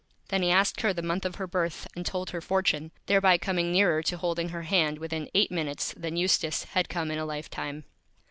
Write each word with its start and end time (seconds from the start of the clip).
Then 0.29 0.41
he 0.41 0.49
asked 0.49 0.81
her 0.81 0.93
the 0.93 1.03
Month 1.03 1.25
of 1.25 1.35
her 1.35 1.45
Birth 1.45 1.87
and 1.95 2.03
told 2.03 2.31
her 2.31 2.41
Fortune, 2.41 2.89
thereby 3.05 3.37
coming 3.37 3.71
nearer 3.71 4.01
to 4.01 4.17
Holding 4.17 4.49
her 4.49 4.63
Hand 4.63 4.97
within 4.97 5.29
Eight 5.35 5.51
Minutes 5.51 5.93
than 5.95 6.15
Eustace 6.17 6.63
had 6.63 6.89
come 6.89 7.11
in 7.11 7.19
a 7.19 7.25
Lifetime. 7.25 7.83